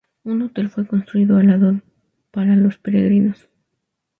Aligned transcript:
Un 0.23 0.41
hotel 0.41 0.67
fue 0.71 0.87
construido 0.87 1.37
al 1.37 1.45
lado 1.45 1.79
para 2.31 2.55
los 2.55 2.79
peregrinos. 2.79 3.47